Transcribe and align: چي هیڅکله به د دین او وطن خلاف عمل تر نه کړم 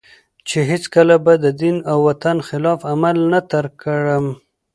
چي 0.47 0.59
هیڅکله 0.71 1.15
به 1.25 1.33
د 1.43 1.45
دین 1.61 1.77
او 1.91 1.97
وطن 2.07 2.37
خلاف 2.47 2.79
عمل 2.91 3.17
تر 3.51 3.65
نه 3.71 3.71
کړم 3.81 4.25